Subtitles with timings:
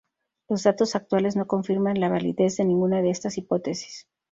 [0.49, 4.07] Los datos actuales no confirman la validez de ninguna de estas hipótesis.